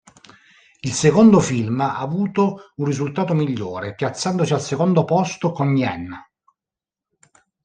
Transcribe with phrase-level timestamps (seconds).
[0.79, 6.11] Il secondo film ha avuto un risultato migliore, piazzandosi al secondo posto con yen.